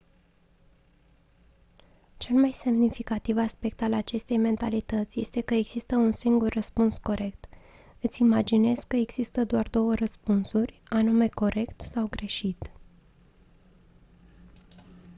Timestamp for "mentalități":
4.37-5.19